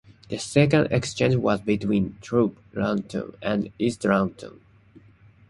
The 0.29 0.39
second 0.39 0.87
exchange 0.89 1.35
was 1.35 1.61
between 1.61 2.17
Thorpe 2.23 2.57
Langton 2.73 3.33
and 3.43 3.71
East 3.77 4.03
Langton. 4.03 4.59